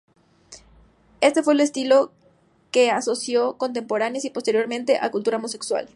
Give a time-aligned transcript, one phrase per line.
[1.21, 2.11] Este fue el estilo
[2.71, 5.89] que se asoció contemporánea y posteriormente a la cultura homosexual.